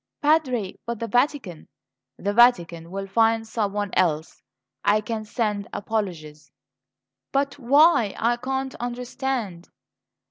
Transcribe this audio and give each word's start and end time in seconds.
"Padre! 0.23 0.79
But 0.87 0.97
the 0.97 1.05
Vatican" 1.07 1.67
"The 2.17 2.33
Vatican 2.33 2.89
will 2.89 3.05
find 3.05 3.45
someone 3.47 3.91
else. 3.93 4.41
I 4.83 4.99
can 4.99 5.25
send 5.25 5.67
apologies." 5.73 6.51
"But 7.31 7.59
why? 7.59 8.15
I 8.17 8.37
can't 8.37 8.73
understand." 8.79 9.69